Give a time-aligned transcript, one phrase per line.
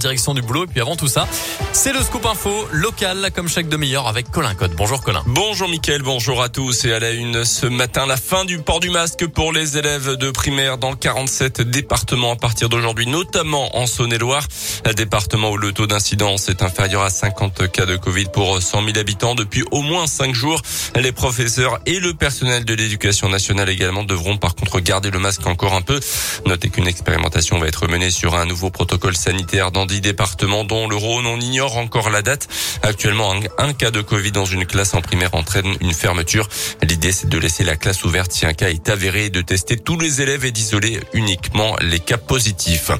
[0.00, 0.62] Direction du boulot.
[0.62, 1.26] Et puis avant tout ça,
[1.72, 4.74] c'est le scoop info local, comme chaque demi-heure avec Colin Code.
[4.76, 5.24] Bonjour Colin.
[5.26, 6.84] Bonjour Mickaël, bonjour à tous.
[6.84, 10.14] Et à la une ce matin, la fin du port du masque pour les élèves
[10.14, 14.46] de primaire dans 47 départements à partir d'aujourd'hui, notamment en Saône-et-Loire.
[14.94, 18.98] Département où le taux d'incidence est inférieur à 50 cas de Covid pour 100 000
[18.98, 20.62] habitants depuis au moins 5 jours.
[20.94, 25.44] Les professeurs et le personnel de l'éducation nationale également devront par contre garder le masque
[25.48, 25.98] encore un peu.
[26.46, 30.86] Notez qu'une expérimentation va être menée sur un nouveau protocole sanitaire dans dix départements dont
[30.86, 31.26] le Rhône.
[31.26, 32.46] On ignore encore la date.
[32.82, 36.48] Actuellement, un, cas de Covid dans une classe en primaire entraîne une fermeture.
[36.82, 39.76] L'idée, c'est de laisser la classe ouverte si un cas est avéré et de tester
[39.76, 42.90] tous les élèves et d'isoler uniquement les cas positifs.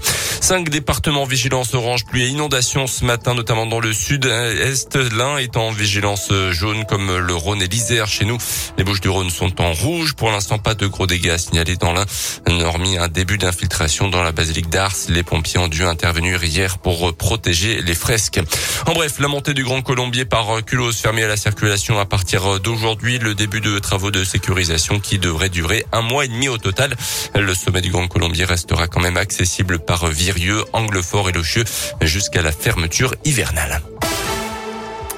[0.41, 4.96] Cinq départements vigilance orange, pluie et inondation ce matin, notamment dans le sud-est.
[4.96, 8.07] L'un est en vigilance jaune comme le Rhône et l'Isère.
[8.09, 8.38] Chez nous,
[8.79, 10.15] les Bouches du Rhône sont en rouge.
[10.15, 12.07] Pour l'instant, pas de gros dégâts signalés dans l'un,
[12.65, 14.95] hormis un début d'infiltration dans la basilique d'Ars.
[15.09, 18.41] Les pompiers ont dû intervenir hier pour protéger les fresques.
[18.87, 22.60] En bref, la montée du Grand Colombier par Culos fermé à la circulation à partir
[22.60, 23.18] d'aujourd'hui.
[23.18, 26.96] Le début de travaux de sécurisation qui devrait durer un mois et demi au total.
[27.35, 31.65] Le sommet du Grand Colombier restera quand même accessible par Virieux, Anglefort et Lochieux
[32.02, 33.82] jusqu'à la fermeture hivernale.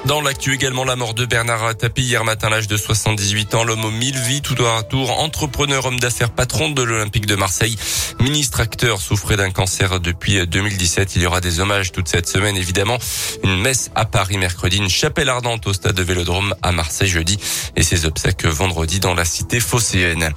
[0.07, 3.85] Dans l'actu également, la mort de Bernard Tapie hier matin, l'âge de 78 ans, l'homme
[3.85, 7.77] aux mille vies, tout à tour, entrepreneur, homme d'affaires, patron de l'Olympique de Marseille,
[8.19, 11.17] ministre acteur, souffrait d'un cancer depuis 2017.
[11.17, 12.97] Il y aura des hommages toute cette semaine, évidemment.
[13.45, 17.39] Une messe à Paris mercredi, une chapelle ardente au stade de Vélodrome à Marseille jeudi
[17.77, 20.31] et ses obsèques vendredi dans la cité phocéenne.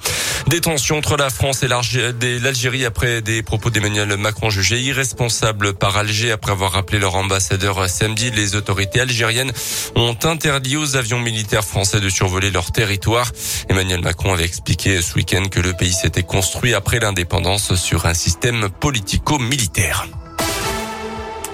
[0.46, 6.32] Détention entre la France et l'Algérie après des propos d'Emmanuel Macron jugés irresponsables par Alger
[6.32, 8.30] après avoir rappelé leur ambassadeur samedi.
[8.30, 9.52] Les autorités algériennes
[9.96, 13.30] ont interdit aux avions militaires français de survoler leur territoire.
[13.68, 18.14] Emmanuel Macron avait expliqué ce week-end que le pays s'était construit après l'indépendance sur un
[18.14, 20.06] système politico-militaire.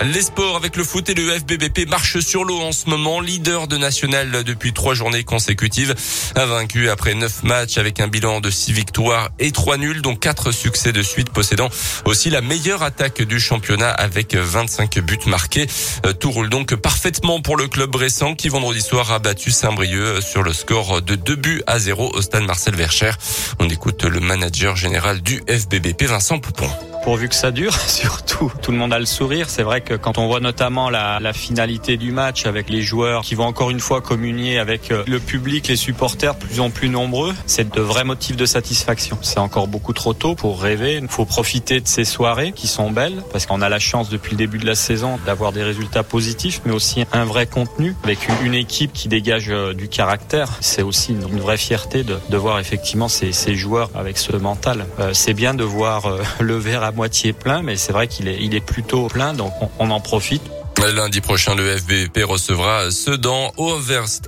[0.02, 3.20] Les sports avec le foot et le FBBP marche sur l'eau en ce moment.
[3.20, 5.94] Leader de national depuis trois journées consécutives.
[6.36, 10.16] A vaincu après neuf matchs avec un bilan de six victoires et trois nuls, dont
[10.16, 11.68] quatre succès de suite possédant
[12.06, 15.66] aussi la meilleure attaque du championnat avec 25 buts marqués.
[16.06, 20.22] Euh, tout roule donc parfaitement pour le club récent qui vendredi soir a battu Saint-Brieuc
[20.22, 23.12] sur le score de 2 buts à 0 au stade Marcel Vercher.
[23.58, 26.70] On écoute le manager général du FBBP, Vincent Poupon
[27.02, 28.52] pourvu que ça dure, surtout.
[28.62, 29.50] Tout le monde a le sourire.
[29.50, 33.22] C'est vrai que quand on voit notamment la, la, finalité du match avec les joueurs
[33.22, 36.88] qui vont encore une fois communier avec euh, le public, les supporters plus en plus
[36.88, 39.18] nombreux, c'est de vrais motifs de satisfaction.
[39.22, 40.98] C'est encore beaucoup trop tôt pour rêver.
[41.00, 44.32] Il faut profiter de ces soirées qui sont belles parce qu'on a la chance depuis
[44.32, 48.18] le début de la saison d'avoir des résultats positifs, mais aussi un vrai contenu avec
[48.44, 50.48] une, équipe qui dégage euh, du caractère.
[50.60, 54.86] C'est aussi une, vraie fierté de, de voir effectivement ces, ces, joueurs avec ce mental.
[54.98, 56.02] Euh, c'est bien de voir
[56.40, 59.52] le verre à moitié plein, mais c'est vrai qu'il est, il est plutôt plein, donc
[59.78, 60.42] on, en profite.
[60.88, 63.78] Lundi prochain, le FBP recevra Sedan au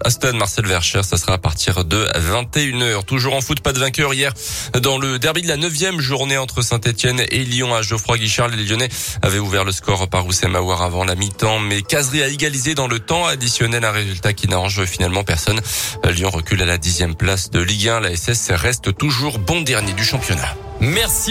[0.05, 1.03] Aston Marcel Vercher.
[1.03, 3.05] Ça sera à partir de 21h.
[3.05, 4.33] Toujours en foot, pas de vainqueur hier
[4.78, 8.49] dans le derby de la neuvième journée entre Saint-Etienne et Lyon à Geoffroy Guichard.
[8.49, 8.91] Les Lyonnais
[9.23, 12.87] avaient ouvert le score par Oussem Aouar avant la mi-temps, mais Casery a égalisé dans
[12.87, 13.83] le temps additionnel.
[13.84, 15.61] Un résultat qui n'arrange finalement personne.
[16.05, 18.00] Lyon recule à la dixième place de Ligue 1.
[18.00, 20.55] La SS reste toujours bon dernier du championnat.
[20.81, 21.31] Merci